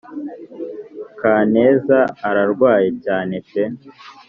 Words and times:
kaneza 1.19 1.99
ararwaye 2.29 2.89
cyane 3.05 3.35
pe 3.49 3.63